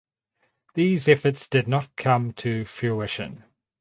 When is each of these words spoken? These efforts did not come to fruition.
These 0.73 1.07
efforts 1.07 1.47
did 1.47 1.67
not 1.67 1.95
come 1.95 2.33
to 2.33 2.65
fruition. 2.65 3.43